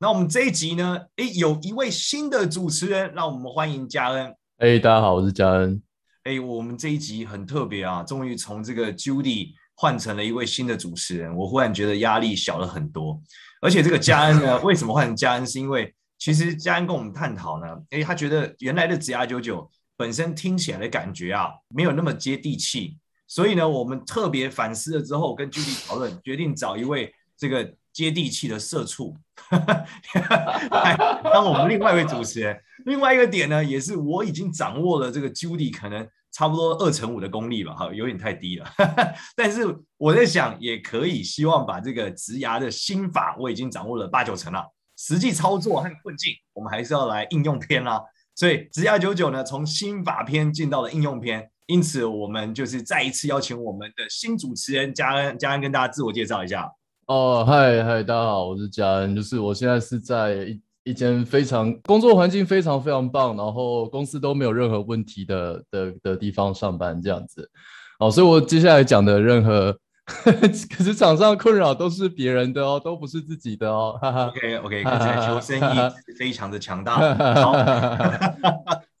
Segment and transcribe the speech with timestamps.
[0.00, 4.32] 那我们这一集呢，诶，有一位新的主持人，让我们欢迎嘉恩。
[4.58, 5.82] 诶，大家好，我是嘉恩。
[6.22, 13.20] 诶，我们这一集很特别啊，终于从这个 Judy 换成了一位新的主持人，我忽然觉得压力小了很多。
[13.60, 15.44] 而且这个嘉恩呢， 为什么换成嘉恩？
[15.44, 27.74] 是因为其实嘉恩跟我们探讨呢，诶，他觉得原来的子牙九九本身听起来的感觉啊，没有那么接地气，所以呢，我们特别反思了之后，跟 Judy 讨论，决定找一位这个。
[27.90, 29.16] 接地气的社畜，
[29.48, 32.58] 哈哈当我们另外一位主持人。
[32.84, 38.66] 另外一个点呢，也是我已经掌握了这个 Judy 可能差不多二成五的功力吧，哈，有点太低了。
[39.34, 44.64] 但是我在想，也可以希望把这个职涯的心法，我已经掌握了八九成了。
[44.96, 48.00] 实际操作和困境，我们还是要来应用篇啦。
[48.34, 51.50] 所以职涯九九呢，从心法篇进到了应用篇。
[51.66, 56.66] 因此，我们就是再一次邀请我们的新主持人嘉恩，嘉恩跟大家自我介绍一下。
[57.08, 67.50] 哦，嗨嗨，大家好，我是佳恩，就是我现在是在一一间非常工作环境非常非常棒，然后公司都没有任何问题的的的地方上班这样子。
[67.98, 73.98] 哦，所以我接下来讲的任何 可是场上困扰都是别人的哦，都不是自己的哦。
[74.02, 75.78] OK OK，看起来求生意
[76.18, 77.14] 非常的强大。
[77.36, 77.52] 好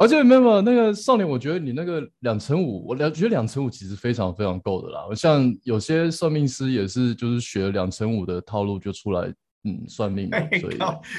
[0.00, 5.04] 而且没有那个少年，我觉得你那个两成五，我两觉得两成五其实非常非常够的啦。
[5.14, 9.30] 像有些算命师也是，就是学了两成五的套路就出来，
[9.64, 10.30] 嗯，算命。
[10.58, 10.78] 所以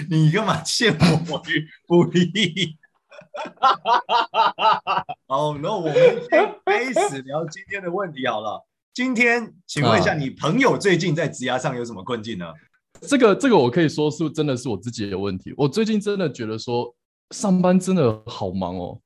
[0.09, 0.97] 你干嘛陷
[1.29, 2.75] 我于不义？
[5.27, 5.93] 好， 那我们
[6.65, 8.65] 开始聊今天的问题好了。
[8.95, 12.47] 今天，请问一下，你朋友最近在职涯上有什么困境呢？
[12.47, 12.53] 啊、
[13.01, 15.53] 这个，这个我可以说是真的是我自己的问题。
[15.55, 16.91] 我最近真的觉得说。
[17.31, 18.99] 上班真的好忙哦，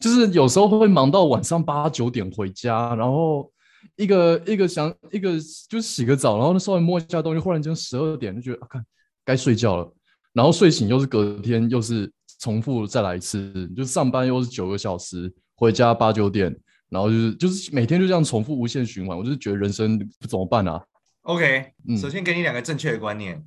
[0.00, 3.50] 就是有时候会忙到晚上八九点回家，然后
[3.96, 5.32] 一个一个想一个
[5.68, 8.84] 就洗个澡，然后稍微摸一下东西，忽然间十二点就觉得啊，看
[9.24, 9.94] 该睡觉了，
[10.32, 12.10] 然后睡醒又是隔天又是
[12.40, 16.54] 重复再来一次，就上班又是九个小时，回家八九点，
[16.88, 19.98] 然后就是就是每天就这样重复无限循环，我就是觉得人生
[20.28, 20.82] 怎么办啊
[21.22, 23.44] ？OK，嗯，首先给你两个正确的观念，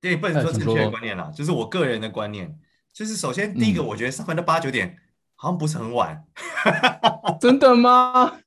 [0.00, 2.58] 对，不能说正确的观念啦，就是我个人的观念。
[2.98, 4.98] 就是首先第一个，我觉得上班到八九点
[5.36, 6.24] 好像不是很晚，
[6.64, 8.40] 嗯、 真的吗？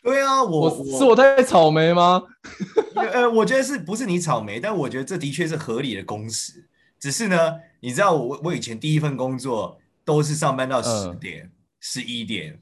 [0.00, 2.22] 对啊，我，我是我太草莓吗？
[2.94, 4.60] 呃，我觉得是不是你草莓？
[4.60, 6.68] 但我觉得这的确是合理的工时。
[7.00, 11.50] 只是呢，你知道我我以前第一份工作都是上班到十点、
[11.80, 12.60] 十一、嗯、点，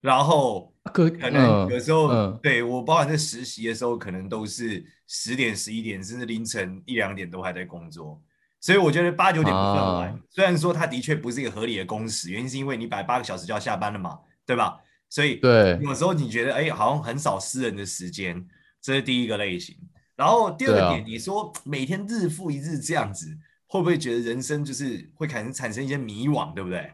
[0.00, 8.20] 然后可可能有时候、对我包含在实习的时候，可能都是十点、十一点，甚至凌晨一两点都还在工作。
[8.62, 14.78] 所以我觉得八九点不算晚，啊、虽然说它的确不是一个合理的工时，原因是因为你摆八个小时就要下班了嘛，对吧？
[15.10, 18.46] 所以对，有时候你觉得哎，好像很少私人的时间，
[18.80, 19.76] 这是第一个类型。
[20.14, 23.36] 然后第二个点，啊、你说每天日复一日这样子，
[23.66, 26.88] 会不会觉得人生就是会产生产生一些迷惘，对不对？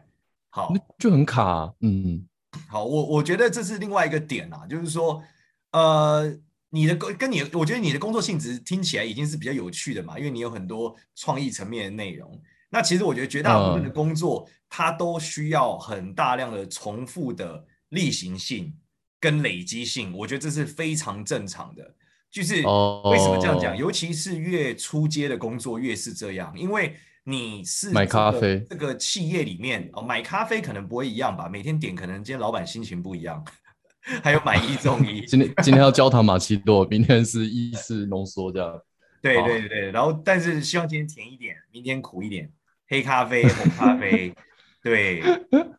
[0.49, 2.27] 好，就很卡、啊，嗯，
[2.67, 5.23] 好，我我觉得这是另外一个点啊，就是说，
[5.73, 6.35] 呃。
[6.69, 12.39] 你的工跟你，我觉得你的工作性质听起来已经是比较有趣的嘛，因为你有很多创意层面的内容。
[12.69, 18.71] 那其实我觉得绝大部分的工作，嗯、它都需要很大量的重复的例行性
[19.19, 21.95] 跟累积性，我觉得这是非常正常的。
[22.29, 23.73] 就是为什么这样讲？
[23.73, 33.43] 哦、尤其是越出街的工作越是这样，因为你是、这个、买咖啡这个企业里面哦，买咖啡可能不会一样吧，每天点可能今天老板心情不一样。
[34.23, 38.81] 还有买一送一，今天今天要焦糖玛奇朵，明天是意式浓缩这样。
[39.21, 42.49] 对对对，然后但是希望今天甜一点，明天苦一点，
[42.87, 44.33] 黑咖啡、红咖啡，
[44.81, 45.19] 对，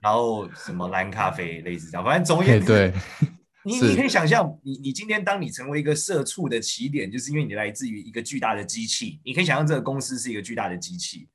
[0.00, 2.93] 然后什么蓝咖啡类似这样，反正总而言之，对
[3.65, 11.29] 你你可以想象，你你今天当你成为一个社畜的起点，就是因为你来自于一个巨大的机器，你可以想象这个公司是一个巨大的机器。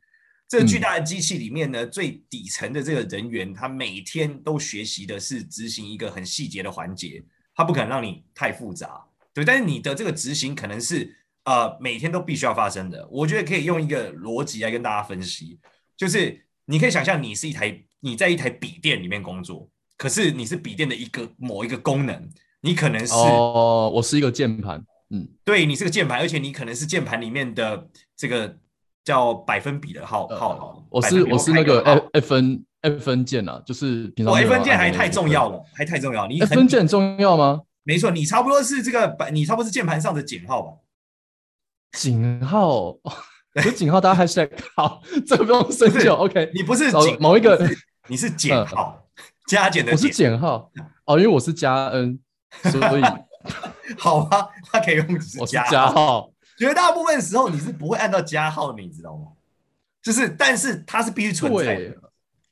[0.47, 7.24] 这个巨大的机器里面呢，嗯、最底层的这个人员，他每天都学习的是执行一个很细节的环节，
[7.56, 9.03] 他不可能让你太复杂，
[9.33, 9.44] 对。
[9.44, 13.07] 但是你的这个执行可能是呃每天都必须要发生的。
[13.09, 15.59] 我觉得可以用一个逻辑来跟大家分析，
[15.97, 19.68] 就是你可以想象你是一台你在一台笔电里面工作，
[19.98, 22.30] 可是你是笔电的一个某一个功能，
[22.62, 28.59] 你可能是哦，我是一个键盘，嗯，对，你是个键盘，而且你可能是键盘里面的这个。
[29.05, 34.33] 叫百分比的号号，我是我是那个 F F N F 分键啊，就是平常。
[34.33, 36.27] 哦，F 分键还太重要了，还太重要。
[36.27, 37.61] 你 F 分键很重要吗？
[37.83, 40.71] 没错，你差不多是这个，你差不多是键盘上的井号吧？
[41.91, 42.97] 井号，
[43.63, 46.15] 有井号，大家 hashtag 好，这个不用深究。
[46.15, 47.63] OK，你不是某一个，
[48.09, 49.05] 你是减号，
[49.47, 49.91] 加减的。
[49.91, 50.71] 我是减号
[51.05, 52.19] 哦，因为我是加 N，
[52.71, 53.03] 所以
[53.99, 55.05] 好吧，他可以用
[55.39, 56.31] 我是加号。
[56.57, 59.27] 绝大部分时候你是不会按到加号的，你知道吗？
[60.01, 61.95] 就是，但是它是必须存在的。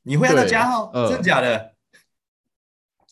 [0.03, 0.91] 你会按到加号？
[1.07, 1.71] 真的假的？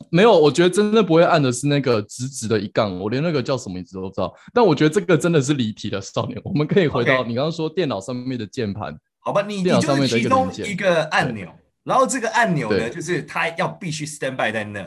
[0.10, 4.34] 没有，我觉得真的不会按的是那个直直的一杠，我连那个叫什么名字都不知道。
[4.52, 6.42] 但我觉得这个真的是离题的少年。
[6.44, 9.44] 我们可以回到你刚刚说电脑上面的键盘，好吧？
[9.44, 11.48] 你电脑上面的其中一个按钮，
[11.84, 14.80] 然后这个按钮呢，就是它要必须 stand by 在那。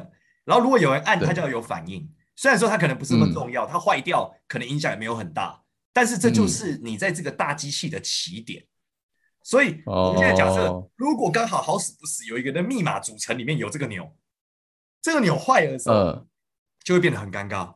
[0.45, 2.07] 然后如果有人按，它就要有反应。
[2.37, 5.59] 虽然说它可能不是那么重要，它坏掉可能影响也没有很大，
[5.95, 8.63] 但是这就是你在这个大机器的起点。
[9.43, 14.15] 所以我们现在假设，如果刚好好死不死有一个的密码组成里面有这个钮。
[15.01, 16.27] 这个钮坏了的时候，
[16.83, 17.75] 就会变得很尴尬。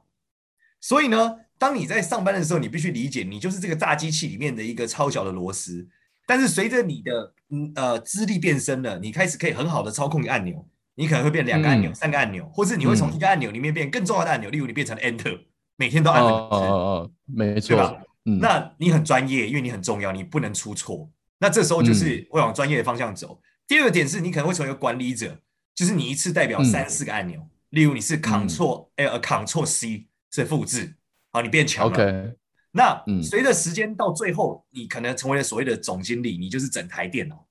[0.80, 5.86] 所以呢，当你在上班的时候，你必须理解，你就是这个大机器里面的一个超小的螺丝。
[6.26, 15.38] 但是随着你的嗯呃资历变深了，你开始可以很好的操控按钮，你可能会变两个按钮、三个按钮，或是你会从一个按钮里面变更重要的按钮，例如你变成 Enter，
[15.76, 16.22] 每天都按。
[16.22, 18.02] 哦哦哦，没错，对吧？
[18.40, 21.10] 那你很专业，因为你很重要，你不能出错。
[21.38, 23.40] 那这时候就是会往专业的方向走。
[23.66, 25.40] 第二个点是你可能会成为一个管理者。
[25.74, 30.96] 就是你一次代表三四个按钮，嗯、例如你是 Ctrl 呃 Ctrl C 是复制，
[31.30, 31.96] 好，你变强了。
[31.96, 32.34] Okay,
[32.72, 37.46] 那随着时间到最后，你可能成为了所谓的总经理，你就是整台电脑，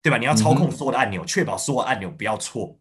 [0.00, 0.18] 对吧？
[0.18, 2.78] 你要操控所有的按钮，确、嗯、保所有按钮不要错。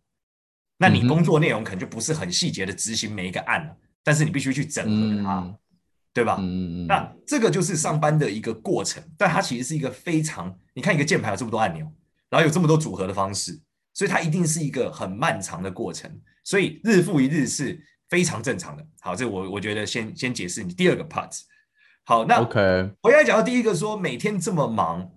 [0.78, 5.58] 那你工作内容可能就不是很细节的执行每一个按了，但是你必须去整合它，嗯、
[6.18, 6.38] 对吧？
[6.40, 11.86] 嗯嗯、那这个就是上班的一个过程，但它其实是一个非常，你看一个键盘有这么多按钮，
[12.30, 13.62] 然后有这么多组合的方式。
[13.94, 16.08] 所以它一定是一个很漫长的过程，
[16.44, 18.86] 所以日复一日是非常正常的。
[19.00, 21.36] 好，这我我觉得先先解释你第二个 part。
[22.04, 22.60] 好，那 OK，
[23.02, 25.10] 我刚才讲到第一个说每天这么忙，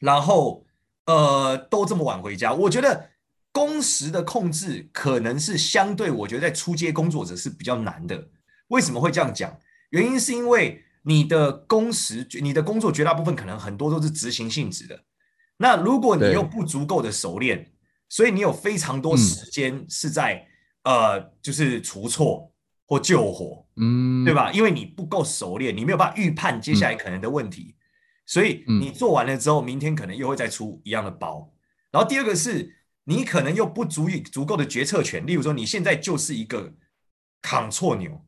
[0.00, 0.66] 然后
[1.06, 3.08] 呃都这么晚回家，我觉得
[3.52, 8.28] 工时的控制可能是相对，我觉得在初阶工作者是比较难的。
[8.68, 9.50] 为什么会这样讲？
[9.90, 15.04] 原因是因为你的工时，你的工作绝大部分可能很多都是执行性质的。
[15.58, 17.72] 那如果你又不足够的熟练，
[18.08, 20.46] 所以你有非常多时间是在、
[20.82, 22.52] 嗯、呃，就是除错
[22.86, 24.50] 或救火，嗯，对吧？
[24.52, 27.78] 因为你不够熟练，你没有办法预判接下来可能的问题，嗯、
[28.26, 31.52] 所以你做完了之后，明天可能又会再出一样的包。
[31.90, 36.72] 然后第二个是你可能又不足以足够的决策权，例如说你现在就是一个
[37.42, 38.24] Ctrl 钮，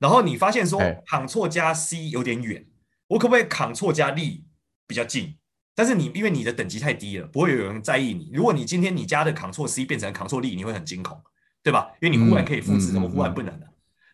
[0.00, 2.66] 然后你发现说 Ctrl 加 C 有点远，
[3.06, 4.44] 我可不可以 Ctrl 加 D
[4.88, 5.36] 比较近？
[5.76, 8.30] 但是你因为你的等级太低了，不会有人在意你。
[8.32, 11.22] 如果你今天你加的 Ctrl C 变成 Ctrl D，你会很惊恐，
[11.62, 11.92] 对吧？
[12.00, 13.66] 因为你忽然可以复制，怎么忽然不能了？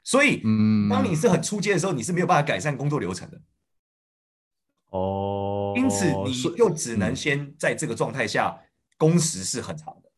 [0.04, 0.42] 所以，
[0.88, 3.40] 当你是很初阶的时候，你是没有办法改善工作流程的。
[4.90, 8.56] 哦，因此你又只能先在这个状态下，
[8.96, 10.10] 工时是很长的。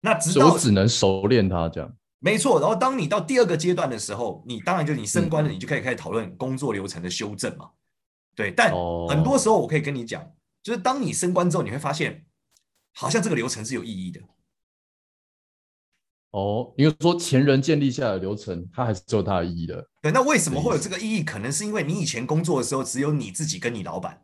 [0.00, 2.60] 那直到只能熟练它这样，没错。
[2.60, 7.70] 然后当你到第二个阶段的时候，你当然就是你升官了，你就可以开始讨论工作流程的修正嘛。
[8.34, 8.72] 对，但
[9.08, 10.28] 很多时候我可以跟你讲。
[10.62, 12.26] 就是当你升官之后，你会发现，
[12.92, 14.20] 好像这个流程是有意义的。
[16.32, 19.88] 哦，因为说前人建立下的流程，它还是有它的意义的。
[20.02, 21.22] 对，那为什么会有这个意义？
[21.22, 24.20] 可能是因为你以前工作的时候只有你自己跟你老板，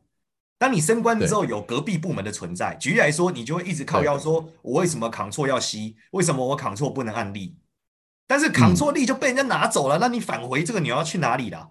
[0.59, 2.75] 当你升官之后，有隔壁部门的存在。
[2.75, 7.57] 举例来说，你就会一直靠腰说：“我为什么 Ctrl 要吸为什么我 Ctrl 不能按力？”
[8.27, 11.71] 但是 Ctrl 力就被人家拿走了，嗯、那你返回这个你要去哪里了？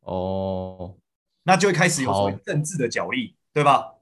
[0.00, 0.96] 哦，
[1.42, 3.34] 那就会开始有所谓政治的角力。
[3.50, 3.94] 对吧？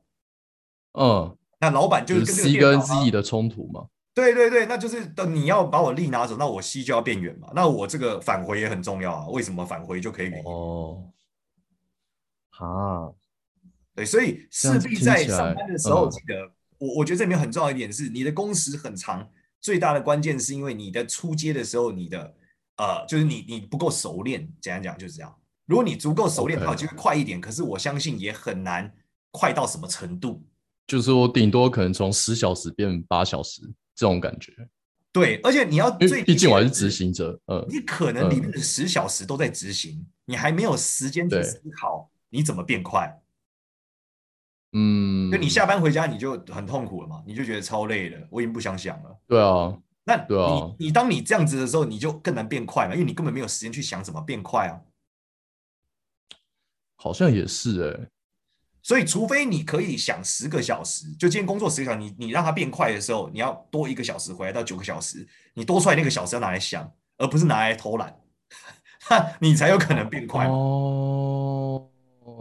[0.92, 3.86] 嗯，那老板就是跟 C 跟 Z 的冲突嘛？
[4.12, 7.48] 对对对，那就是等你要把我力拿走，那我 C 就要变远嘛。
[7.54, 9.26] 那我这个返回也很重要啊。
[9.28, 10.42] 为什么返回就可以远？
[10.44, 11.10] 哦，
[12.58, 13.08] 啊，
[13.94, 16.34] 对，所以势必在上班的时候，记得
[16.76, 19.26] 我我觉得这里面很重要一点是，你的工时很长，
[19.66, 22.32] 最大的关键是因为你的出街的时候，你的
[22.76, 24.48] 呃，就是你你不够熟练。
[24.60, 25.36] 简单讲就是这样。
[25.64, 27.40] 如果你足够熟练，它有机会快一点。
[27.40, 28.94] 可是我相信也很难。
[29.32, 30.40] 快到什么程度？
[30.86, 33.60] 就是我顶多可能从十小时变八小时
[33.92, 34.52] 这种感觉。
[35.12, 43.20] 对，而且你要最，毕竟我还是执行者，嗯，你可能里面的十小时都在执行，嗯、你还没有时间去思考你怎么变快。
[44.72, 49.18] 嗯，就你下班回家你就很痛苦了嘛，你就觉得超累了，我已经不想想了。
[49.26, 54.80] 对啊，那对啊，你你当你这样子的时候，你就更难变快嘛，因为你根本没有时间去想怎么变快啊。
[56.96, 58.08] 好像也是哎、欸。
[58.82, 68.16] 所以除非你可以想十个小时，就今天工作十个小时，你你让它变快的时候，你要多一个小时回来到九个小时，你多出来那个小时要拿来想，而不是拿来偷懒，
[69.40, 70.46] 你才有可能变快。
[70.46, 71.88] 哦，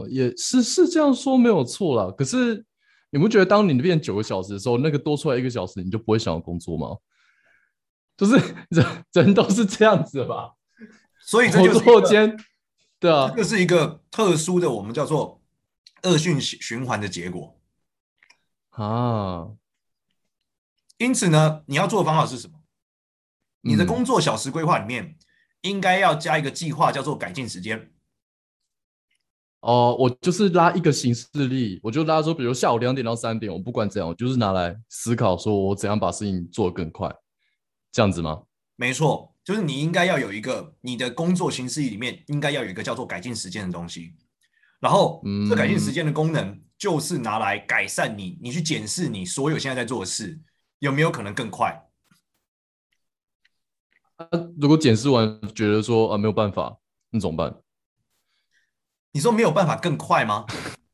[0.09, 2.11] 也是是这样说没有错啦。
[2.17, 2.65] 可是
[3.11, 6.97] 你不觉得当你变九个小时的时候，那个多出来一个小时，你就不会想要工作吗？
[8.17, 8.35] 就是
[8.69, 10.53] 人人都是这样子的吧？
[11.25, 12.37] 所以这就是工作间，
[12.99, 15.41] 对啊，这是一个特殊的，我们叫做
[16.03, 17.59] 恶性循环的结果
[18.71, 19.49] 啊。
[20.97, 22.59] 因此呢，你要做的方法是什么？
[23.61, 25.17] 你的工作小时规划里面
[25.61, 27.91] 应该要加一个计划，叫做改进时间。
[29.65, 37.12] 哦、呃，我就是拉一个行事历，我就拉说，比如下午两点到三点，我不管怎样，我就是拿来思考，说我怎样把事情做得更快，
[37.91, 38.43] 这样子吗？
[38.75, 39.31] 没错。
[39.43, 44.12] 就是你应该要有一个你的工作形式里面应该要有一个叫做改进时间的东西，
[44.79, 50.39] 然后这改进时间的功能就是拿来改善你，你去检视你所有现在在做的事
[50.79, 51.79] 有没有可能更快。
[54.15, 54.27] 啊，
[54.60, 56.75] 如果检视完觉得说啊没有办法，
[57.12, 57.55] 那怎么办？
[59.15, 60.45] 你说没有办法更快吗？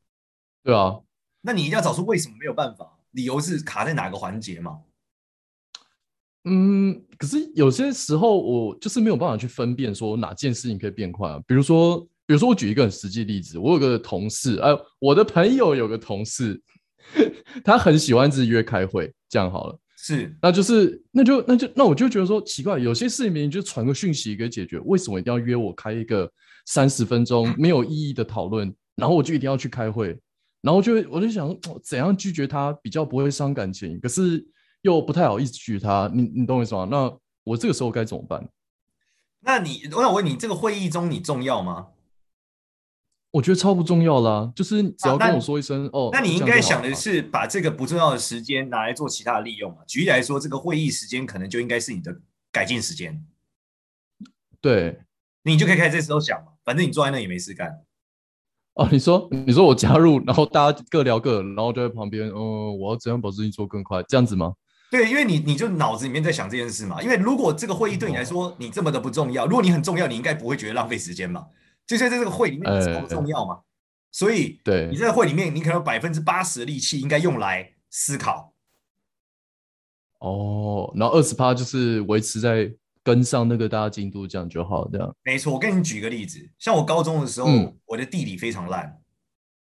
[0.62, 1.00] 对啊，
[1.40, 4.78] 那你一定要找出为什么没有办法，理由是卡在哪个环节嘛？
[6.44, 11.42] 嗯，可是有些时候我就是没有办法去分辨说哪件事情可以变快啊。
[11.48, 16.62] 比如说，比如说我举一个很实际例子，我有个同事，哎，我的朋友有个同事，
[17.64, 26.32] 他很喜欢自己约开会，这样好了，是，那就是那就那就那我就觉得说奇怪，有些事情明明就传个讯息可以解决，为什么一定要约我开一个
[26.66, 30.18] 三十分钟没有意义的讨论，然后我就一定要去开会，
[30.60, 34.46] 然后就我就想怎样拒绝他比较不会伤感情，可是。
[34.82, 36.88] 又不太好意思拒绝他，你你懂我意思吗？
[36.90, 38.48] 那我这个时候该怎么办？
[39.38, 41.90] 那你我想问你，这个会议中你重要吗？
[43.30, 46.10] 我觉得超不重要啦，就是只要跟我说一声、啊、哦。
[46.12, 49.84] 那你应该想的是把这个不重要的时间拿来做其他的利用嘛？
[49.86, 53.24] 举例来说，这个会议时间可能就应该是你的改进时间。
[54.60, 55.04] 对，
[55.44, 57.70] 你就可以开始这时候想嘛，反正你坐在那也没事干。
[58.74, 64.54] 哦，你说，你说我加入，然后大家各聊各，然后就在旁边，嗯，我要怎样把事情做更快，这样子吗？
[64.90, 67.02] 对，因为你你就脑子里面在想这件事嘛。
[67.02, 71.46] 因为如果这个会议对你来说你这么的不重要，如果你很重要，你应该不会觉得浪费时间嘛。
[71.86, 73.60] 就是在这个会里面你超重要嘛，
[74.10, 78.54] 所以对你在会里面，你可能百分之八十的力气应该用来思考。
[80.20, 84.88] 哦，然后二十趴就是维持在跟上那个大家进度，这样就好。
[84.88, 85.52] 这样没错。
[85.52, 89.00] 我跟你举个例子，像我高中的时候，嗯、我的地理非常烂，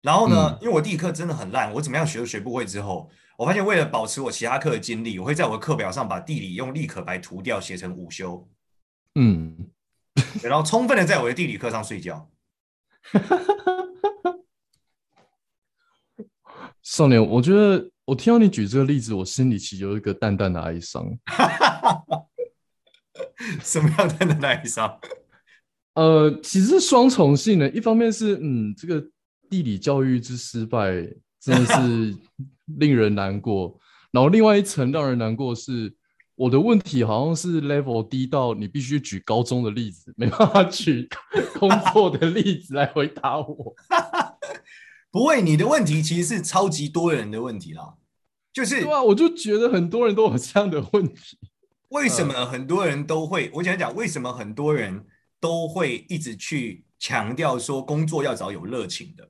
[0.01, 2.65] 然后呢，嗯、因为我地理课真的很烂，我怎么样学都学不会。
[2.65, 3.09] 之后。
[3.37, 8.45] 我发现，为了保持我其他课的精力，我会在我的课表上把地理用立可白涂掉，写成午休。
[9.15, 9.55] 嗯，
[10.43, 12.29] 然后充分的在我的地理课上睡觉。
[16.83, 21.07] 少年，我觉得我听到你举这个例子，我心里其实有一个淡淡的哀伤。
[23.61, 24.99] 什么样的哀伤？
[25.95, 29.05] 呃，其实是双重性的，一方面是嗯，这个
[29.49, 30.91] 地理教育之失败
[31.39, 32.15] 真的是。
[32.77, 33.79] 令人难过，
[34.11, 35.91] 然后另外一层让人难过是，
[36.35, 41.09] 我的问题好像是 level 低到你必须举高中的例子，没办法举
[41.57, 43.75] 工作的例子来回答我。
[45.09, 47.95] 不会，你的问题其实是超级多人的问题啦，
[48.53, 51.39] 就是对啊，我就觉得很多人都有这样的问题。
[51.89, 53.49] 为什么很多人都会？
[53.53, 55.05] 我想讲，为什么很多人
[55.39, 59.29] 都会一直去强调说工作要找有热情的？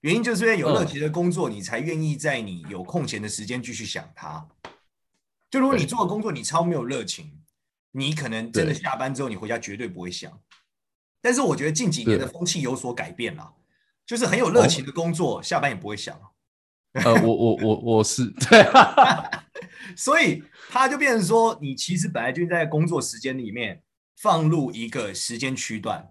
[0.00, 4.48] 原因就是因为有热情的工作，你才愿意在你有空闲的时间继续想它。
[5.48, 7.40] 就如果你做的工作你超没有热情，
[7.92, 10.40] 你可能真的下班之后你回家绝对不会想。
[11.20, 13.54] 但是我觉得近几年的风气有所改变了，
[14.04, 16.18] 就是很有热情的工作下班也不会想。
[16.94, 18.60] 呃，我我我我是对，
[19.96, 23.82] 所以他就变成说，你其实本来就在工作时间里面
[24.20, 26.10] 放入一个时间区段。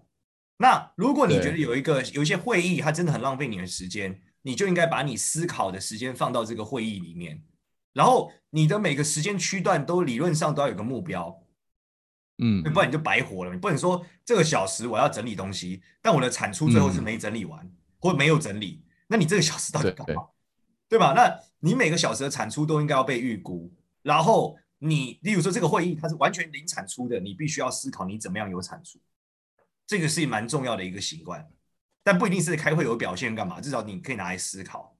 [0.58, 7.42] 那如果你觉得有一个有一些会议，它真的很浪费你的时间，你就应该把你思考的时间放到这个会议里面，
[7.92, 11.42] 然后你的每个时间区段都理论上都要有个目标，
[12.38, 13.52] 嗯，不然你就白活了。
[13.52, 20.22] 你不能说这个小时我要整理东西，但我的产出最后是没整理完，嗯、或没有整理，那你这个小时到底干嘛？
[20.92, 21.14] 对，吧？
[21.14, 23.72] 那你每个小时的产出都应该要被预估，
[24.02, 28.98] 然后你，例如说这个会议它是完全零产出的，你必须要思考你怎么样有产出。
[29.86, 31.48] 这个是蛮重要的一个习惯，
[32.04, 34.94] 但不一定是开会有表现干嘛，至少你可以拿来思考。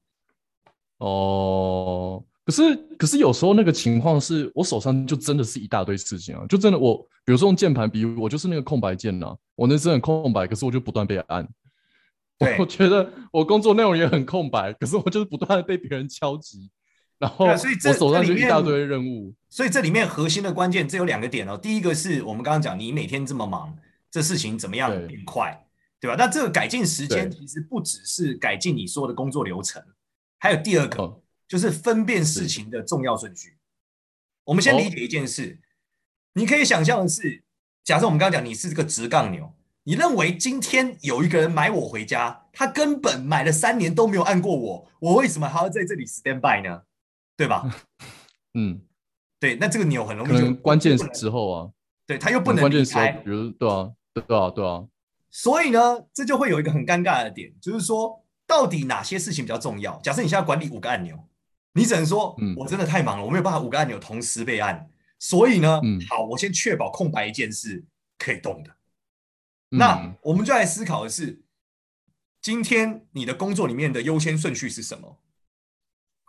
[0.96, 11.46] 哦，可是可是有时候那个情况是我手上就真的是一大堆事情啊，就真的我比如说用键盘，比如我就是那个空白键呐、我那真的空白，可是我就不断被按，
[12.58, 16.70] 我觉得我工作内容也很空白，可是我就是不断的被别人敲击，
[17.18, 17.56] 然后我
[17.92, 19.34] 手上就一大堆任务。
[19.48, 21.56] 所以这里面核心的关键，这有两个点哦。
[21.56, 23.76] 第一个是我们刚刚讲，你每天这么忙，
[24.10, 25.66] 这事情怎么样变快，
[26.00, 26.16] 对，对吧？
[26.18, 29.82] 那这个改进时间其实不只是改进你说的工作流程，
[30.38, 33.56] 还有第二个、哦、就是分辨事情的重要顺序。
[34.44, 35.62] 我们先理解一件事，哦、
[36.32, 37.44] 你可以想象的是，
[37.84, 39.52] 假设我们刚刚讲你是这个直杠牛，
[39.84, 46.82] 你认为今天有一个人买我回家，他根本买了三年都没有按过我，我为什么还要在这里 stand by 呢？
[47.36, 47.64] 对吧？
[48.54, 48.80] 嗯，
[49.40, 51.70] 对，那这个钮很容易就关键时候啊，
[52.06, 54.84] 对，他又不能离开，比如对啊，对啊，对啊，
[55.30, 59.98] 所以呢，这就会有一个很尴尬的点，就是说，到底哪些事情比较重要？
[60.02, 61.18] 假设你现在管理五个按钮。
[61.74, 67.82] 你只能说，嗯我真的太忙了，我没有办法五个按钮同时被按，所以呢，嗯好，我先确保空白一件事
[68.18, 68.70] 可以动的。
[69.72, 71.42] 那我们就来思考的是，
[72.40, 75.18] 今天你的工作里面的优先顺序是什么？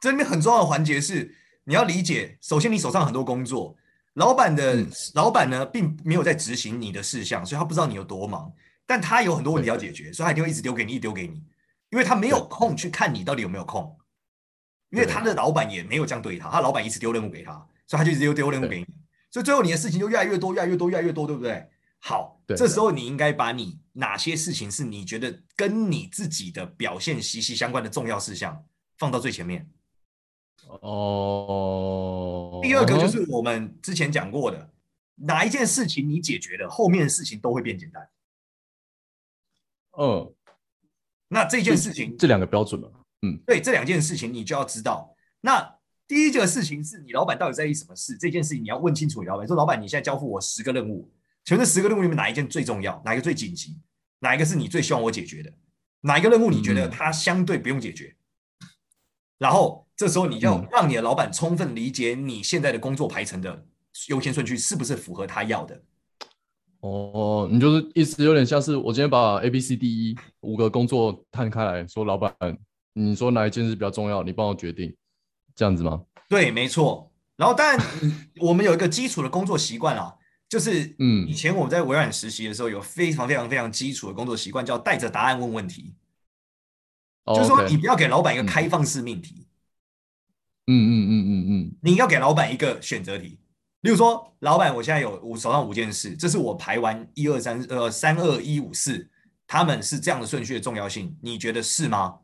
[0.02, 1.36] 这里面很重要的环节是，
[1.66, 3.76] 你要理解，首先你手上很多工作，
[4.14, 8.52] 老板的老板呢，并没有在执行你的事项，所以他不知道你有多忙，
[8.86, 11.44] 但他有很多问题要解决，所以他一定会一直丢给你，一丢给你，
[11.90, 13.98] 因为他没有空去看你到底有没有空。
[14.90, 17.52] 因为他的老板也没有这样对他，他老板一直丢任务给他，
[17.88, 18.86] 所以他就一直丢丢任务给你，
[19.32, 21.68] 所以最后你的事情就越来越多，越来越多，越来越多，对不对？
[22.05, 28.65] 好，这时候你应该把你哪些事情是你觉得跟你自己的表现息息相关的重要事项
[28.98, 29.69] 放到最前面。
[30.81, 32.60] 哦。
[32.62, 34.69] 第二个就是我们之前讲过的，
[35.15, 38.10] 哪一件事情你解决了，后面的事情都会变简单。
[39.98, 40.36] 嗯。
[41.29, 42.91] 那这件事情，这两个标准了。
[43.22, 45.15] 嗯，对，这两件事情你就要知道。
[45.39, 48.17] 那第一件事情是你老板到底在意什么事？
[48.17, 49.48] 这件事情你要问清楚你老板。
[49.48, 51.10] 说老板，你现在交付我十个任务，
[51.46, 53.02] 请问这十个任务里面哪一件最重要？
[53.06, 53.78] 哪一个最紧急？
[54.20, 55.52] 哪一个是你最希望我解决的？
[56.02, 58.16] 哪一个任务你觉得它相对不用解决？
[58.62, 58.68] 嗯、
[59.38, 63.66] 然后这时候你要让你的老板充分理解你现在的工作排程的
[64.10, 65.82] 优先顺序是不是符合他要的。
[66.82, 72.34] 哦，你就是意思有点像是我今天把 A、B、C、D、E 五个工作摊开来说，老板。
[72.96, 74.22] 你说哪一件事比较重要？
[74.22, 74.96] 你帮我决定，
[75.56, 76.03] 这样子吗？
[76.29, 77.12] 对，没错。
[77.36, 77.79] 然后，当然，
[78.40, 80.14] 我们有一个基础的工作习惯啊，
[80.53, 85.96] 就是，嗯，以前我们在微软实习的时候，有非常非常非常基础的工作习惯，叫带着答案问问题。
[87.24, 89.48] 哦，就是说，你不要给老板一个开放式命题。
[90.68, 93.39] 嗯嗯嗯嗯嗯，你要给老板一个选择题。
[93.81, 99.09] 例如说，老板，我现在有五手上五件事，这是我排完一二三呃三二一五四，
[99.48, 102.20] 他们是这样的顺序的重要性，你觉得是吗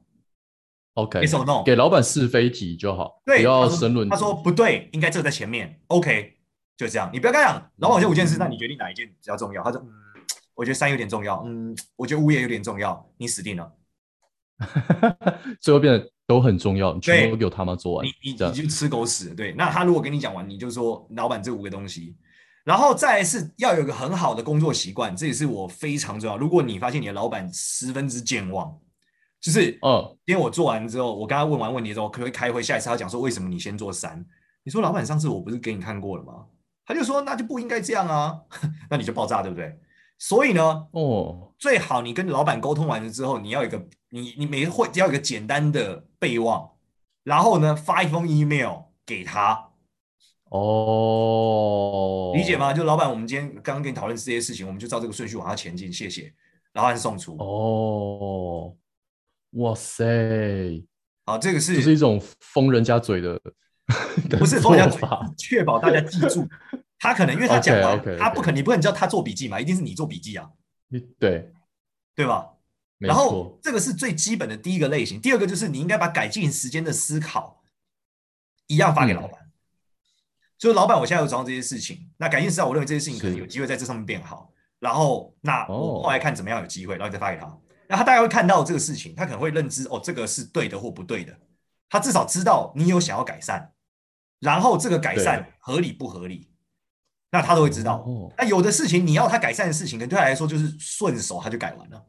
[0.94, 1.20] ？OK，
[1.66, 4.08] 给老板是非题就好，对，不要申论。
[4.08, 5.82] 他说不对，应该这个在前面。
[5.88, 6.38] OK，
[6.80, 9.62] 就这样，你不要跟他讲，老板就五件事，那你决定哪一件比较重要？
[9.62, 9.92] 他说，嗯，
[10.56, 13.70] 我觉得三有点重要，嗯，我觉得五也有点重要，你死定了。
[15.60, 19.36] 最后变得都很重要，你全部都给我他妈做完，你你你就吃狗屎。
[19.36, 22.16] 对，那他如果跟你讲完，你就说老板这五个东西，
[22.64, 26.38] 然后再来是要有一个很好的工作习惯，这也是我非常重要。
[26.38, 28.74] 如果你发现你的老板十分之健忘。
[29.42, 32.62] 就是，嗯，因为我做完之后，我跟他问完问题之后，可不可以开会？
[32.62, 34.26] 下一次他讲说，为什么你先做三？
[34.64, 36.46] 你说老板上次我不是给你看过了吗？
[36.90, 38.42] 他就说那就不应该这样啊，
[38.90, 39.78] 那你就爆炸对不对？
[40.18, 46.68] 所以呢，哦，最好你跟老板沟通完了之后，你要一个你你每会要一个简单的备忘，
[47.24, 49.70] 然后呢发一封 email 给他。
[50.46, 52.74] 哦，理解吗？
[52.74, 56.34] 就老板，我们今天刚刚跟你讨论这些事情，我们就照这个顺序往下前进，谢谢，
[56.74, 57.38] 然后送出。
[57.38, 58.76] 哦。
[59.52, 60.84] 哇塞，
[61.26, 63.40] 好，这个是就是一种封人家嘴的，
[64.38, 66.48] 不是封人家嘴，确保大家记住。
[67.00, 70.50] 他可能因为他讲完，他不可能，你不可能叫他做笔记嘛，一定是你做笔记啊。
[71.18, 71.52] 对，
[72.16, 72.50] 对吧？
[72.98, 77.64] 然后这个是最基本的第一个类型，第二个就是你应该把改进时间的思考
[78.68, 79.50] 一样发给老板。
[80.58, 84.52] 就是老板，我现在有找到这些事情，那改进思考，我认为这些事情可能有机会在这上面变好。
[84.80, 87.58] 然后，那我后来看怎么样有机会，然后再发给他。
[87.88, 91.34] 那他大概会看到这个事情，他可能会认知哦，这个是对的或不对的。
[91.90, 93.72] 他至少知道你有想要改善，
[94.40, 96.50] 然后这个改善合理不合理，
[97.32, 98.06] 那他都会知道。
[98.38, 102.06] 那有的事情你要他改善的事情，可能对他来说就是顺手他就改完了。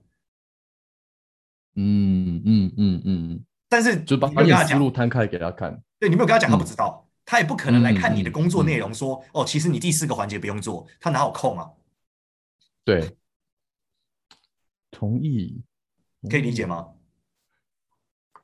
[1.74, 3.44] 嗯嗯嗯嗯。
[3.68, 5.82] 但是就把把你思路摊开给他看。
[5.98, 11.70] 对，你没有跟他讲，他不知道，他也不可能来看你的工作内容说哦，其实你第四个环节不用做，他哪有空啊？
[12.84, 13.16] 对，
[14.90, 15.62] 同意。
[16.28, 16.88] 可以理解吗？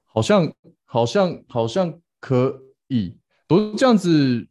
[0.05, 0.51] 好像
[0.85, 4.47] 好像好像可以，都这样子，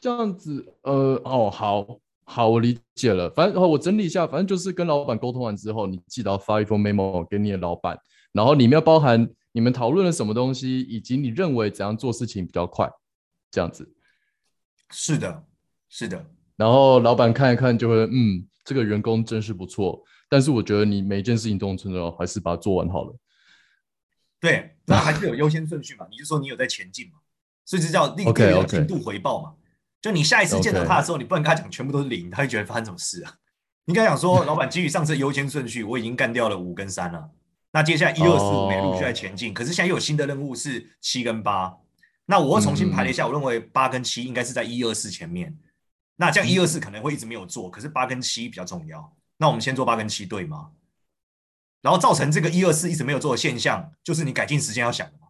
[0.00, 3.30] 这样子，呃，哦，好好，我理解了。
[3.30, 7.98] 反正我整理一下，反正就是跟老板沟通完之后，你记得要发一封 memo 给你的老板，
[8.32, 12.90] 然后里面包含你们讨论了什么东西，以及你认为怎样做事情比较快，
[13.50, 13.92] 这样子。
[14.90, 15.44] 是的，
[15.88, 16.24] 是的。
[16.56, 20.02] 然后老板看一看，就会嗯，这个员工真是不错。
[20.28, 23.16] 但是我觉得你每一件事情都很重要，还是把它做完好了。
[24.40, 26.06] 对，那还是有优先顺序嘛？
[26.10, 27.14] 你是说你有在前进嘛？
[27.66, 29.56] 所以这叫立刻要进度回报嘛？Okay, okay.
[30.00, 33.34] 就你下一次见到他的时候你不能跟他讲全部都是零，他会觉得发生什么事啊？
[33.84, 37.28] 你跟他讲说， 老板基于上次优先顺序，我已经干掉了五跟三了，
[37.72, 41.76] 那接下来一二四五没陆续在前进，可是现在又有新的任务是七跟八，
[42.24, 45.56] 那我又重新排了一下，我认为八跟七应该是在一二四前面，
[46.16, 50.70] 那这样一二四可能会一直没有做，可是八跟七比较重要，那我们先做八跟七对吗？
[51.82, 55.25] 然后造成这个一二四一直没有做的现象，就是你改进时间要想嘛，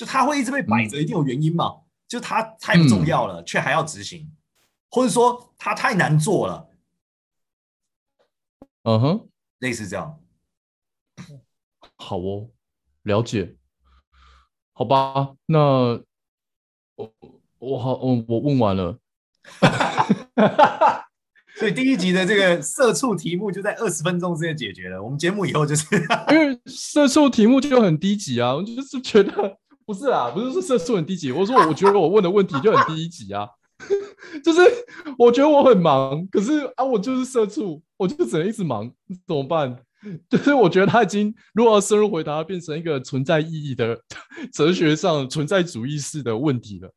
[0.00, 4.34] 就它会一直被摆着，一定有原因嘛，嗯、就它太不重要了，嗯、却还要执行，
[4.88, 6.70] 或者说它太难做了，
[8.84, 10.18] 嗯哼，类似这样。
[11.96, 12.48] 好哦，
[13.02, 13.56] 了解。
[14.72, 16.02] 好吧，那
[16.94, 17.12] 我
[17.58, 18.98] 我好，我我问完了。
[21.58, 25.02] 所以第一集的这个社畜题目就在二十分钟之内解决了。
[25.02, 25.84] 我们节目以后就是
[26.30, 29.58] 因为社畜题目就很低级啊，我就是觉得
[29.90, 33.44] 不是啊，不是说社畜很低级，我说我觉得我问的问题就很低级啊，
[34.44, 34.60] 就是
[35.18, 38.88] 我觉得我很忙，可是啊，我就是社畜，我就只能一直忙，
[39.26, 39.76] 怎么办？
[40.28, 44.00] 就是我觉得他已经如果要深入回答，变成一个存在意义的
[44.54, 46.88] 哲学上存在主义式的问题了，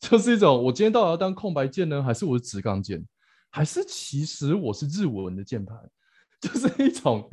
[0.00, 3.06] 就是一种我今天到底要当空白键呢，还是我是直杠键？
[3.50, 5.78] 还是其实我是日文的键盘，
[6.42, 7.30] 就是一种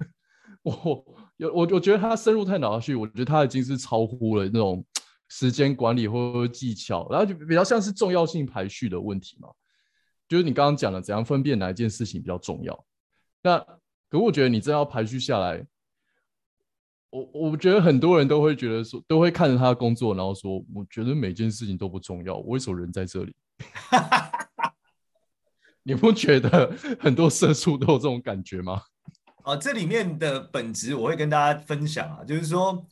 [0.62, 1.04] 我
[1.52, 4.84] 我我觉得他深入太脑去，我觉得他已经是超乎了那种
[5.30, 9.50] 时间管理或技巧，然后就比较像是重要性排序的问题嘛。
[10.28, 12.86] 就是你刚刚讲的怎样分辨哪一件事情比较重要。
[13.42, 13.60] 那
[14.10, 15.66] 可我觉得你真要排序下来，
[17.10, 23.36] 我我觉得很多人都会觉得说，都会看着他的工作，然后说，我觉得每件事情都不重要，我为什么人在这里？
[25.84, 28.82] 你不觉得很多社畜都有这种感觉吗？
[29.44, 32.86] 啊，这里面的本质我会跟大家分享啊，就是说，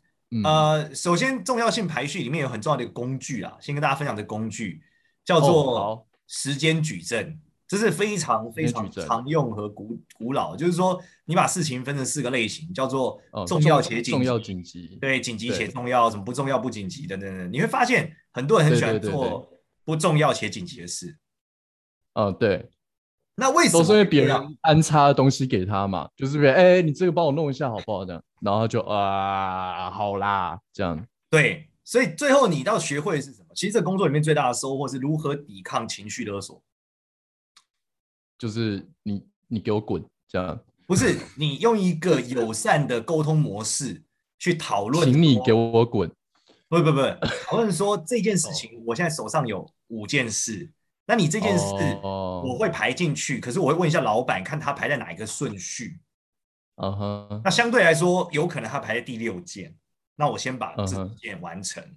[0.43, 4.81] 呃，首先重要性排序里面有很重要的一个工具啊，先跟大家分享的工具
[5.25, 19.49] 叫做时间矩阵，这是非常非常常用和古古老，就是说你把事情分成四个类型，叫做重要且紧急，重要紧急，对，紧急且重要，什么不重要不紧急等等等，你会发现很多人很喜欢做
[19.85, 21.17] 不重要且紧急的事，
[22.13, 22.69] 嗯，对。
[23.35, 26.07] 那为什么都是因为别人安插东西给他嘛？
[26.15, 28.05] 就是别人哎、欸，你这个帮我弄一下好不好？
[28.05, 31.07] 这样，然后就啊，好啦，这样。
[31.29, 33.47] 对，所以最后你要学会的是什么？
[33.55, 36.61] 其实这工作里面最大的收获是如何抵抗情绪勒索。
[38.37, 40.59] 就是你，你给我滚，这样。
[40.85, 44.03] 不是，你用一个友善的沟通模式
[44.37, 45.09] 去讨论。
[45.11, 46.11] 请你给我滚。
[46.67, 47.01] 不不不，
[47.45, 50.69] 讨论说这件事 情，我现在手上有五件事。
[51.11, 51.65] 那你这件事
[52.01, 53.43] 我会排进去，oh.
[53.43, 55.99] 可是我会问一下老板，看他排在哪一个顺序。
[56.77, 57.27] 嗯哼。
[57.29, 57.41] Uh huh.
[57.43, 59.75] 那相对来说，有可能他排在第六件。
[60.15, 61.83] 那我先把这件完成。
[61.83, 61.87] Uh.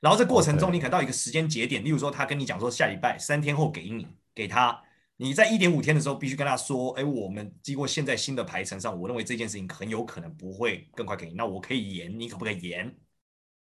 [0.00, 4.82] 然后这过程中，你可能到一个时间节点.例如说他跟你讲说下礼拜三天后给你给他，
[5.18, 11.34] 你在一点五天的时候必须跟他说，哎，我们经过现在新的排程上，我认为这件事情很有可能不会更快给你。
[11.34, 12.92] 那我可以延，你可不可以延？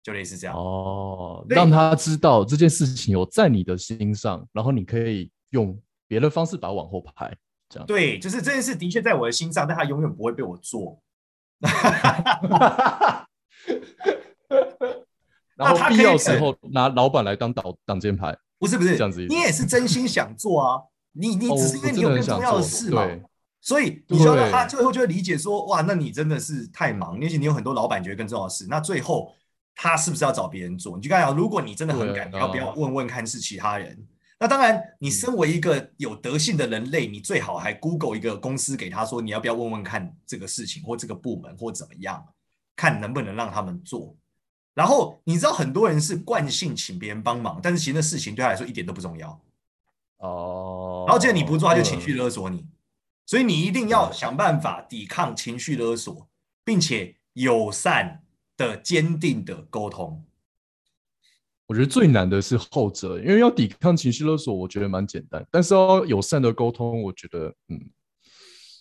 [0.09, 7.37] 就类似这样哦，让他知道这件事情有在你的心上，然后你可以用别的方式把它往后排，
[7.68, 7.87] 这样。
[7.87, 10.99] 对，就是这件事的确在我的心上，但他永远不会被我做。
[15.57, 20.81] 然后必要时候拿老板来当挡挡箭牌，不是不是这样子，你也是真心想做啊，
[21.12, 23.23] 你你只是因为你有更重要的事嘛，对，
[23.61, 29.35] 所以你说他最后就会理解说，哇，那你真的是太忙，而且你有很多老板觉得更重要的事，那最后。
[29.81, 30.97] 他是不是要找别人做？
[30.97, 33.97] 你就刚才讲，如果你真的很敢，你要不要问问看是其他人？
[34.41, 42.27] 那当然，你身为一个有德性的人类，你最好还 Google 一个公司给他说，你要不要问问看这个事情或这个部门或怎么样，
[42.75, 44.17] 看能不能让他们做。
[44.75, 49.41] 然后你知道很多人是惯性请别人帮忙，但是其实那事情对他来说一点都不重要。
[50.19, 51.05] 哦。
[51.07, 52.67] 然后既然你不做，他就情绪勒索你，
[53.27, 56.29] 所以你一定要想办法抵抗情绪勒索，
[56.64, 58.25] 并且友善。
[58.59, 60.23] 的坚定的沟通，
[61.66, 67.88] 我觉得最难的是后者，因为要抵抗情绪勒索，我觉得蛮简单，但是要友善的沟通，我觉得，嗯，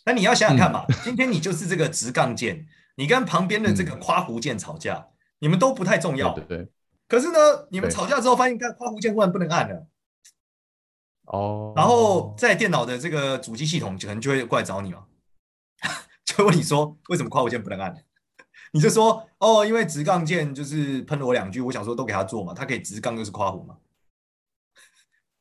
[0.03, 6.67] 那你要想想看嘛，嗯、今天你就是这个直杠键，你跟旁边的这个夸弧键吵架，嗯、你们都不太重要，对，对对。
[7.07, 7.37] 可是呢，
[7.69, 9.87] 你们吵架之后发现，看夸弧键忽然不能按了，
[11.25, 15.05] 哦，然后在电脑的这个主机系统可能就会过来找你嘛，
[16.25, 17.95] 就问你说，为什么夸弧键不能按？
[18.71, 23.77] 你就说哦，因为直杠键就是喷了我两句，我想说都给他做嘛，他可以直杠就是夸虎嘛。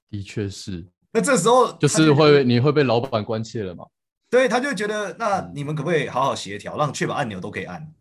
[0.09, 0.87] 的确是。
[1.12, 3.87] 那这时候就是会你会被老板关切了嘛？
[4.29, 7.93] 对，他就觉得那你们可不可以好好协调，让确保按钮都可以按？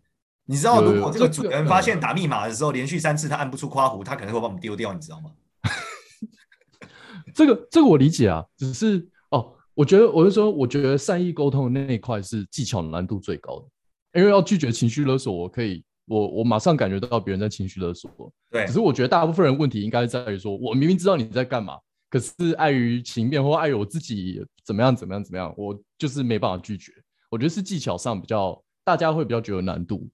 [0.46, 5.32] 你知道，如果这个主人发现打密码的时候连续三次他按不出夸胡，他可能会把我们丢掉，你知道吗？
[7.34, 13.68] 这个这个我理解啊，只是哦，我觉得我是说，我觉得善意沟通的那一块是技巧难度最高的，
[14.16, 18.10] 因为要拒绝情绪勒索，我可以，我我马上感觉到别人在情绪勒索。
[18.50, 21.78] 对，只是我觉得大部分人问题应该在于说，我明明知道你在干嘛，
[22.10, 26.92] 可是碍于情面或碍于我自己怎么样怎么样怎么样，我就是没办法拒绝。
[27.30, 30.10] 我觉得是技巧上比较，大家会比较觉得难度。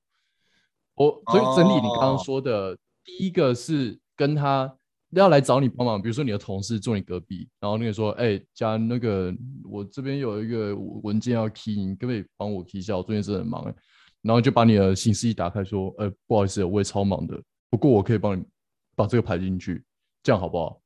[0.95, 2.77] 我所以整理你刚刚说的，oh.
[3.03, 4.71] 第一个是跟他
[5.11, 9.33] 要来找你帮忙，比如说你的同事坐你隔壁，然后那个说，哎、欸，家那个
[9.69, 12.95] 我这边有一个文件要 key，你可不可以帮我 key 一下？
[12.95, 13.63] 我最近是很忙，
[14.21, 18.43] 然后就把你的行事一打开，说，呃、欸，不好意思，我也超忙的，不过我可以帮你
[18.95, 19.83] 把这个排进去，
[20.21, 20.81] 这样好不好？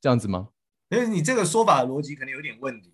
[0.00, 0.48] 这样子吗？
[0.90, 2.92] 因为你这个说法的逻辑可能有点问题，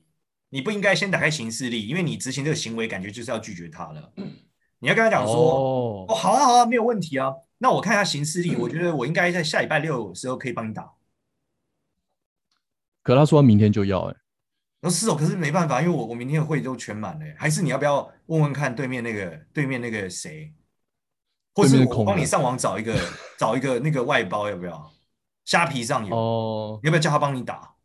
[0.51, 4.13] 你不应该先打开行事历，因为你执行这个行为，感觉就是要拒绝他了。
[4.79, 6.11] 你要跟他讲说，oh.
[6.11, 7.33] 哦，好啊，好啊，没有问题啊。
[7.59, 10.93] 那我看一下行事历，我觉得我应该在下礼拜六的时候可以帮你打。
[13.03, 14.17] 可他说他明天就要哎、
[14.81, 17.25] 欸，那是哦，可是没办法，因为我我明天的会都全满了。
[17.39, 20.53] 还是你要不要问问看对面那个对面那个谁，
[21.55, 22.95] 或是我帮你上网找一个
[23.39, 24.93] 找一个那个外包要不要？
[25.45, 26.85] 虾皮上有哦，oh.
[26.85, 27.77] 要不要叫他帮你打？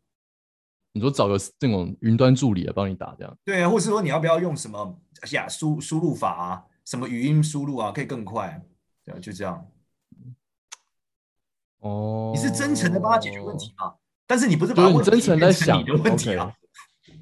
[0.94, 3.38] 你说找个这种云端助理来帮你打这样？
[3.44, 4.98] 对啊，或是说你要不要用什么
[5.30, 6.64] 呀输输入法啊？
[6.84, 8.60] 什么语音输入啊，可以更快，
[9.04, 9.64] 对啊，就这样。
[11.78, 13.94] 哦，你是真诚的帮他解决问题吗？
[14.26, 16.52] 但是你不是把问题真诚在想你的问题啊？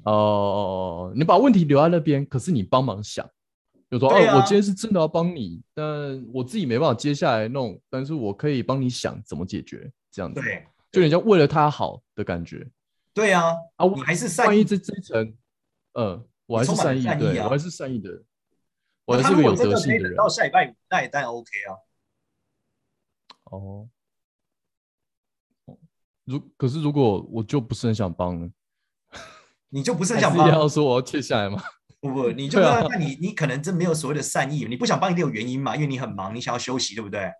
[0.03, 3.29] 哦你把问题留在那边，可是你帮忙想，
[3.89, 5.85] 就说哦、我今天是真的要帮你，但
[6.33, 12.67] 我自己没办法接下来弄，但是我可以帮你想怎么解决，这样子，对，就人家为了他好的感觉。
[13.13, 15.33] 对啊，啊，我还是善意这这一层，
[15.93, 18.23] 嗯，我还是善意，对，我还是善意的。
[19.03, 20.15] 我还是个有德性的人。
[20.15, 21.75] 到下礼拜五，那也当然 OK 啊。
[23.45, 23.89] 哦，
[26.23, 28.49] 如可是如果我就不是很想帮呢？
[29.71, 30.47] 你就不是很想帮？
[30.47, 31.59] 你要说我要切下来吗？
[31.99, 35.75] 不不，你就那那你你可能真没有所谓的善意，你不想帮一定有原因嘛？
[35.75, 37.31] 因为你很忙，你想要休息，对不对？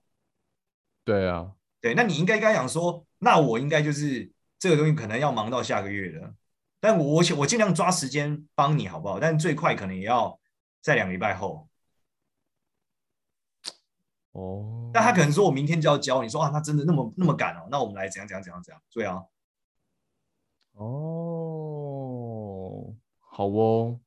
[1.06, 6.34] 对啊，对，那你应该跟他讲说，那我应该就是这个东西可能要忙到下个月的，
[6.80, 9.20] 但我我我尽量抓时间帮你好不好？
[9.20, 10.38] 但最快可能也要。
[10.84, 11.70] 在两个礼拜后，
[14.32, 17.68] 哦，但他可能说我明天就要交，你说啊，他真的那么那么赶哦？
[17.70, 18.82] 那我们来怎样怎样怎样怎样？
[18.92, 19.22] 对啊，
[20.74, 21.41] 哦，
[23.42, 24.00] 好哦，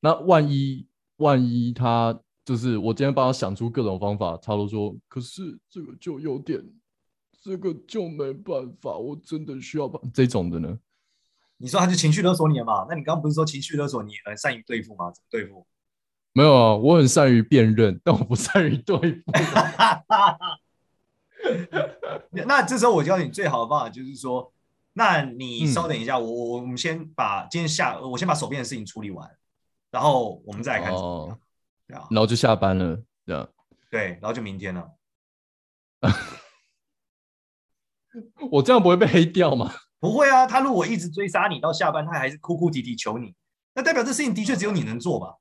[0.00, 0.86] 那万一
[1.16, 6.62] 万一他就是我今天帮他想出各种方法，他都说，可是这个就有点，
[7.40, 10.78] 这个就没办法，我真的需要把这种的呢？
[11.56, 12.84] 你说他就情绪勒索你了嘛？
[12.90, 15.10] 那你刚刚不是说情绪勒索你很善于对付吗？
[15.10, 15.66] 怎么对付？
[16.34, 19.32] 没有啊，我很善于辨认，但我不善于对付。
[22.46, 24.52] 那这时候我教你最好的办法就是说，
[24.94, 29.30] 那你稍等一下，嗯、我我我们先把今天下，我先把手边的事情处理完，
[29.90, 30.92] 然后我们再来看。
[30.92, 31.38] 哦，
[31.86, 33.48] 对啊，然后就下班了，这样。
[33.90, 34.90] 对，然后就明天了。
[38.50, 39.72] 我这样不会被黑掉吗？
[39.98, 43.34] 不会啊，他如果一直追杀你到下班，他还是哭哭啼啼求你，
[43.74, 45.38] 那代表这事情的确只有你能做吧？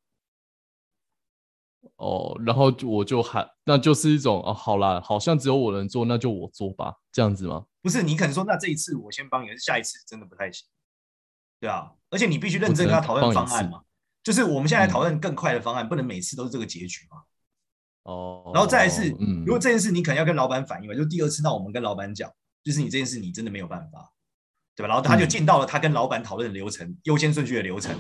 [1.96, 7.66] 哦，然后我就喊，那就是一种哦，好啦，好像只有我能做，那就我做吧，这样子吗？
[7.82, 10.68] 不是，你可能说，那这一次我先帮你，下一次真的不太行，
[11.60, 13.82] 对啊，而且你必须认真跟他讨论方案嘛，
[14.24, 17.18] 就是我们现在讨论更快的方案，嗯，不能每次都是这个结局嘛。
[18.04, 22.32] 哦，然后再来是，嗯，如果这件事你可能要跟老板反映嘛，就第二次，那我们跟老板讲，
[22.64, 24.12] 就是你这件事你真的没有办法，
[24.76, 24.88] 对吧？
[24.88, 27.96] 然后他就进到了他跟老板讨论的流程，嗯，优先顺序的流程。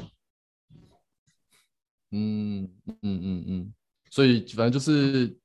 [2.12, 3.74] 嗯嗯嗯嗯。
[4.10, 5.36] 所以反正就是，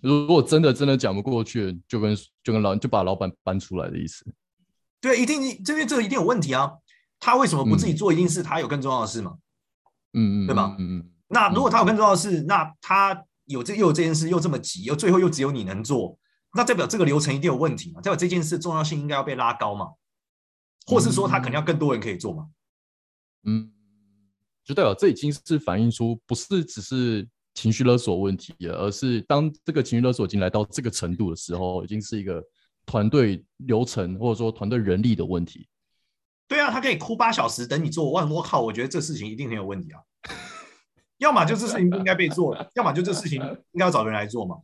[0.00, 4.24] 如果真的真的讲不过去，就跟就跟老就把老板搬出来的意思。
[5.00, 6.72] 对，一定这边这个一定有问题啊！
[7.18, 8.12] 他为什么不自己做？
[8.12, 9.36] 一定是他有更重要的事嘛？
[10.12, 10.76] 嗯嗯，对吧？
[10.78, 11.10] 嗯嗯。
[11.28, 16.16] 那如果他有更重要的事，那他有这又有这件事又这么急，又最后又只有你能做，
[16.54, 18.00] 那代表这个流程一定有问题嘛？
[18.00, 19.88] 代表这件事重要性应该要被拉高嘛？
[20.86, 22.48] 或是说他可能要更多人可以做嘛？
[23.44, 23.72] 嗯，
[24.64, 27.28] 就代表这已经是反映出不是只是。
[27.54, 32.42] 情绪勒索问题，而是当这个情绪勒索已经来到这个程度的时候，已经是一个
[32.86, 35.68] 团队流程或者说团队人力的问题。
[36.48, 40.00] 对啊，他可以哭八小时等你做，哇，我靠，我觉得这事情一定很有问题啊！
[41.18, 43.38] 要么就这事情不应该被做，要么就这事情
[43.72, 44.56] 应该要找人来做嘛。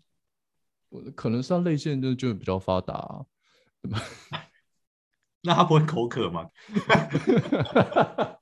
[1.15, 3.21] 可能上泪腺就就比较发达、啊，
[5.43, 6.49] 那他不会口渴吗？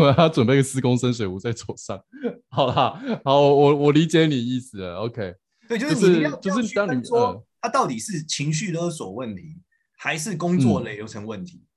[0.00, 2.02] 我要准备个四公升水壶在桌上。
[2.48, 4.96] 好啦，好，我我理解你意思了。
[5.00, 5.34] OK，
[5.68, 9.60] 对，就是你要就是当你说他到底是情绪勒索问题，
[9.96, 11.68] 还是工作流程问题，嗯、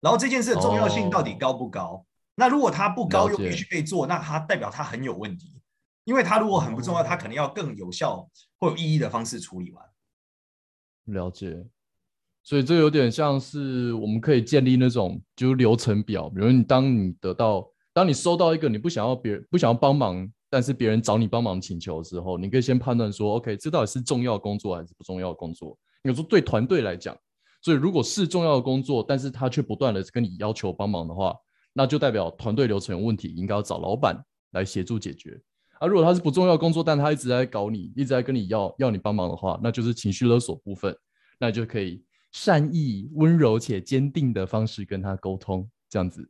[0.00, 1.82] 然后这件事的重要性到底高不高？
[1.82, 5.58] 哦、那如果他不高又必须被做，那他代表他很有问题。
[6.04, 9.84] 因为他如果很不重要，他可能要更有效或有意义的方式处理完。
[11.04, 11.64] 了解。
[12.44, 25.78] 所以这有点像是我们可以建立那种就是流程表，比如你当你得到，当你收到一个你不想要别人不想要帮忙，但是别人找你帮忙请求的时候，你可以先判断说，OK，这到底是重要工作还是不重要工作？
[26.02, 27.16] 有时候对团队来讲，
[27.62, 31.32] 所以如果是重要的工作，但是他却不断的跟你要求帮忙的话，
[31.72, 35.40] 那就代表团队流程有问题，应该要找老板来协助解决。
[35.78, 40.96] 啊、如果他是不重要工作，但他一直在搞你，一直在跟你要要你帮忙的话，那就是情绪勒索部分，
[41.38, 42.04] 那就可以。
[42.32, 46.28] 善意、温柔且坚定的方式跟他沟通，这样子。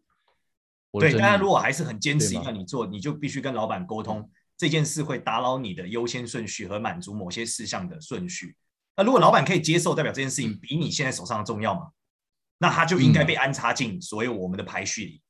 [1.01, 8.55] 对，大家如果还是很坚持要你做，你就必须跟老板沟通这件事会打扰你的优先顺序和满足某些事项的顺序。
[8.95, 11.93] 那如果老板可以接受，代表这件事情比你现在手上的重要嘛？
[12.59, 15.23] 那他就应该被安插进所有我们的排序里。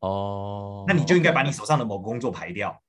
[0.00, 2.82] 哦、嗯，那你就应该把你手上的某个工作排掉。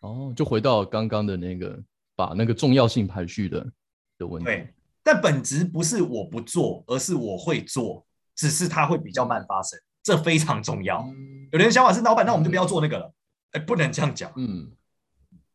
[0.00, 1.80] 哦，就回到刚刚的那个
[2.16, 3.72] 把那个重要性排序的
[4.18, 4.46] 的问题。
[4.46, 4.74] 对。
[5.04, 11.02] 但本质不是我不做，而是我会做，只是它会比较慢发生，这非常重要。
[11.02, 13.14] 嗯、有人想法是，老板，那我们就不要做那个了。
[13.50, 14.72] 哎、嗯，不能这样讲，嗯，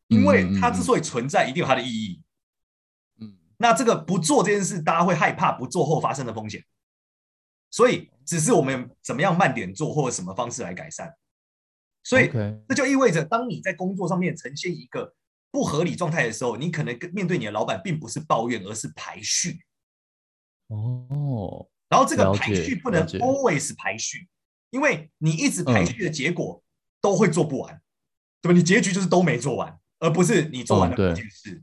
[0.06, 2.22] 因为它之所以存在，一定有它的意义。
[3.20, 6.64] 嗯，那这个不做这件事，大家会害怕不做后发生的风险，
[7.72, 11.12] 所以只是我们怎么样慢点做，或者什么方式来改善。
[12.04, 12.30] 所以
[12.68, 15.12] 这就意味着，当你在工作上面呈现一个。
[15.50, 19.60] 不合理状态的时候，你可能跟面对你的老板，并不是抱怨，而是排序。
[20.68, 24.28] 哦，然后这个排序不能 always 排序，
[24.70, 26.62] 因为你一直排序的结果
[27.00, 27.82] 都会做不完，嗯、
[28.42, 28.56] 对吧？
[28.56, 31.56] 你结局就是都没做完，而不是你做完了这件事。
[31.56, 31.62] 哦、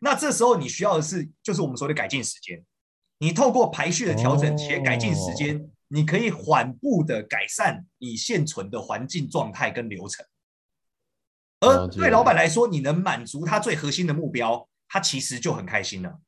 [0.00, 2.64] 那这时候你需要的是，就是我们说的改进时间。
[3.20, 10.26] 你透过排序的调整且改进时间，哦、你可以缓步的改善你现存的环境状态跟流程。
[11.60, 16.20] 而对老板来说，你能满足他最核心的目标，他其实就很开心了。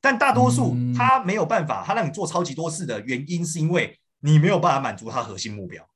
[0.00, 5.86] 但大多数他没有办法，他让你做超级多事的原因，是因为你没有办法满足他核心目标，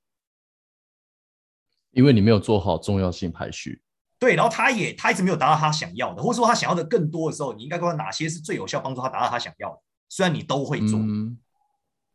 [1.92, 3.80] 因为你没有做好重要性排序。
[4.18, 9.80] 对，然后他也他一直没有达到他想要的，或者说他想要的更多的时候，你应该告诉他哪些是最有效帮助他达到他想要的。
[10.08, 11.38] 虽然你都会做，嗯，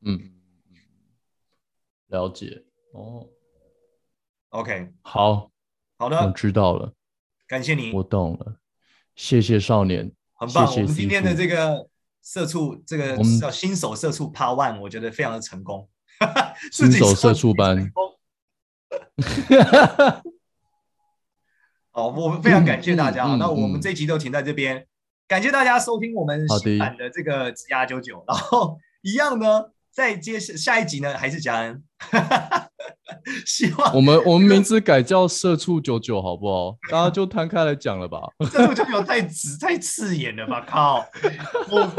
[0.01, 0.31] 嗯，
[2.07, 3.27] 了解哦。
[4.49, 5.51] OK，好。
[5.97, 6.93] 好的，我知道了，
[7.47, 8.57] 感谢你，我懂了，
[9.15, 10.67] 谢谢少年，很棒。
[10.67, 11.87] 谢谢我们今天的这个
[12.23, 15.89] 社畜，这个叫新手社畜 Part One，我觉得非常的成功。
[16.71, 17.91] 新手社畜班，
[21.91, 23.23] 好，我们非常感谢大家。
[23.35, 24.85] 那我们这一集就停在这边，
[25.27, 29.71] 感谢大家收听我们新版的这个职涯99，然后一样呢。
[29.89, 31.83] 再接下一集呢，还是佳恩？
[33.45, 36.77] 希望我们我们名字改叫“社畜九九”好不好？
[36.91, 38.19] 大家就摊开来讲了吧。
[38.51, 40.61] 社畜九九太直太刺眼了吧？
[40.67, 41.05] 靠！
[41.69, 41.91] 我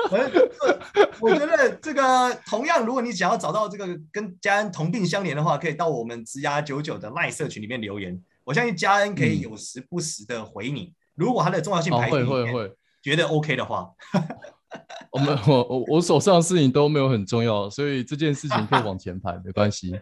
[1.21, 8.21] 我觉得这个同样，如果你想要找到这个跟嘉恩同病相怜的话，可以到我们职涯九九的赖社群里面留言。
[8.45, 10.83] 我相信嘉恩可以有时不时的回你。
[10.83, 13.91] 嗯、如果他的重要性排序、哦、会会会觉得 OK 的话。
[15.13, 19.99] 我们我我我手上的事情都没有很重要，所以这件事情可以往前排，没关系。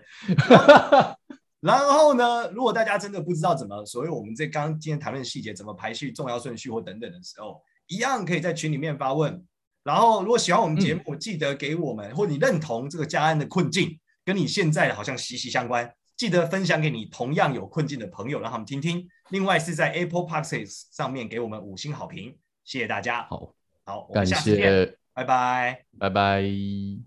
[1.61, 9.45] 然后呢，如果大家真的不知道怎么，所谓我们这刚刚今天谈论细节，怎么排序重要顺序或等等的时候，一样可以在群里面发问。
[9.83, 19.07] 然后，如果喜欢我们节目，嗯、记得给我们，或你认同这个嘉安的困境，跟你现在好像息息相关，记得分享给你同样有困境的朋友，让他们听听。
[19.31, 23.27] 另外是在 Apple Podcasts 上面给我们五星好评，谢谢大家。
[23.31, 23.55] 好。
[23.87, 27.07] 好，感谢，拜拜，拜拜。